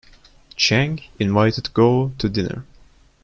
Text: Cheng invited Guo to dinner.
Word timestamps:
Cheng 0.55 0.99
invited 1.19 1.69
Guo 1.75 2.17
to 2.17 2.27
dinner. 2.27 2.65